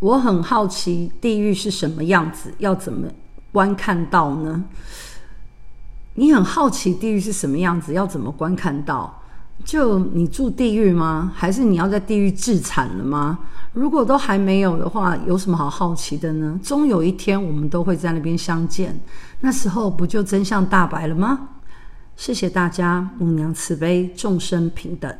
[0.00, 3.06] 我很好奇地狱是什么样子要怎么
[3.52, 4.64] 观看到呢？
[6.14, 9.22] 你很好奇地狱是什么样子要怎么观看到？
[9.64, 11.30] 就你住地狱吗？
[11.34, 13.38] 还是你要在地狱自产了吗？
[13.72, 16.58] 如果都还没有的话有什么好好奇的呢？
[16.62, 18.98] 终有一天我们都会在那边相见。
[19.40, 21.48] 那时候不就真相大白了吗？
[22.16, 25.14] 谢谢大家母娘慈悲众生平等。